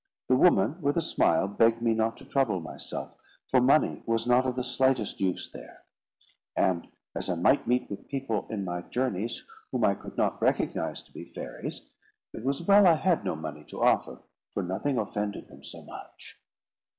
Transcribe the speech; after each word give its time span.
The 0.29 0.35
woman 0.35 0.81
with 0.81 0.97
a 0.97 1.01
smile 1.03 1.47
begged 1.47 1.79
me 1.79 1.93
not 1.93 2.17
to 2.17 2.25
trouble 2.25 2.59
myself, 2.59 3.15
for 3.45 3.61
money 3.61 4.01
was 4.07 4.25
not 4.25 4.47
of 4.47 4.55
the 4.55 4.63
slightest 4.63 5.21
use 5.21 5.47
there; 5.53 5.83
and 6.55 6.87
as 7.13 7.29
I 7.29 7.35
might 7.35 7.67
meet 7.67 7.87
with 7.87 8.07
people 8.07 8.47
in 8.49 8.65
my 8.65 8.81
journeys 8.81 9.45
whom 9.71 9.85
I 9.85 9.93
could 9.93 10.17
not 10.17 10.41
recognise 10.41 11.03
to 11.03 11.13
be 11.13 11.25
fairies, 11.25 11.87
it 12.33 12.43
was 12.43 12.63
well 12.63 12.87
I 12.87 12.95
had 12.95 13.23
no 13.23 13.35
money 13.35 13.63
to 13.65 13.83
offer, 13.83 14.19
for 14.49 14.63
nothing 14.63 14.97
offended 14.97 15.49
them 15.49 15.63
so 15.63 15.83
much. 15.83 16.41